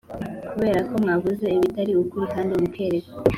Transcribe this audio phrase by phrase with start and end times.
[0.53, 3.17] Kubera ko mwavuze ibitari ukuri kandi mukerekwa